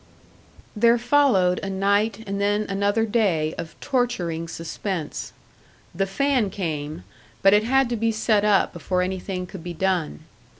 There 0.75 0.97
followed 0.97 1.59
a 1.61 1.69
night 1.69 2.23
and 2.25 2.41
then 2.41 2.65
another 2.67 3.05
day 3.05 3.53
of 3.59 3.79
torturing 3.79 4.47
suspense. 4.47 5.31
The 5.93 6.07
fan 6.07 6.49
came, 6.49 7.03
but 7.43 7.53
it 7.53 7.65
had 7.65 7.87
to 7.89 7.95
be 7.95 8.11
set 8.11 8.43
up 8.43 8.73
before 8.73 9.03
anything 9.03 9.45
could 9.45 9.63
be 9.63 9.75
done. 9.75 10.21